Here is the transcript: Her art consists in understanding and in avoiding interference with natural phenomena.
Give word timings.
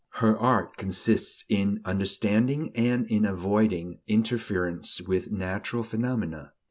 Her 0.13 0.35
art 0.35 0.77
consists 0.77 1.45
in 1.47 1.79
understanding 1.85 2.71
and 2.75 3.05
in 3.05 3.23
avoiding 3.23 3.99
interference 4.07 4.99
with 4.99 5.31
natural 5.31 5.83
phenomena. 5.83 6.53